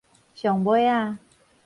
[0.33, 1.17] 上尾仔